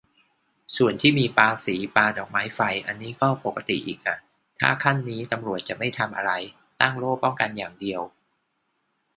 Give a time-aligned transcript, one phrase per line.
[0.75, 4.17] ส่วนที่มีปาสี ปาดอกไม้ไฟ อันนี้ก็ปกติอีกอ่ะ
[4.59, 6.31] ถ้าขั้นนี้ตำรวจจะไม่ทำอะไร
[6.81, 8.01] ตั้งโล่ป้องกันอย่างเดียว